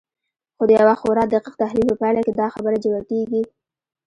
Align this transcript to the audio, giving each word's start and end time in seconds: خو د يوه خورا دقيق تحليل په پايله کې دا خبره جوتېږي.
خو 0.55 0.63
د 0.69 0.71
يوه 0.81 0.95
خورا 1.01 1.23
دقيق 1.33 1.55
تحليل 1.61 1.85
په 1.89 1.95
پايله 2.01 2.21
کې 2.25 2.33
دا 2.39 2.47
خبره 2.53 2.77
جوتېږي. 2.83 3.43